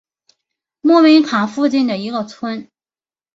[0.81, 2.67] 穆梅卡附近的一个村。